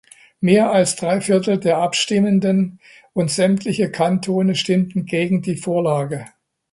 Mehr 0.39 0.71
als 0.71 0.95
drei 0.95 1.21
Viertel 1.21 1.59
der 1.59 1.77
Abstimmenden 1.77 2.79
und 3.13 3.29
sämtliche 3.29 3.91
Kantone 3.91 4.55
stimmten 4.55 5.05
gegen 5.05 5.43
die 5.43 5.57
Vorlage. 5.57 6.25